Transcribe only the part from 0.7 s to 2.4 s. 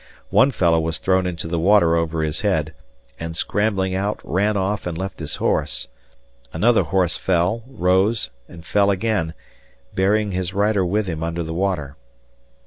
was thrown into the water over